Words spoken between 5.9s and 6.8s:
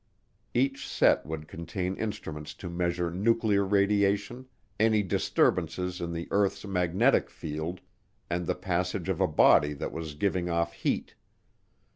in the earth's